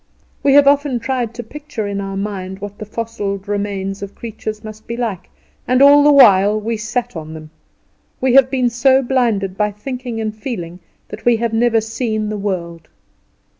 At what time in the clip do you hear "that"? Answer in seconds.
11.09-11.23